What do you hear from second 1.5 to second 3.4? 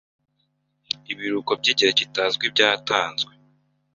by'igihe kitazwi byatanzwe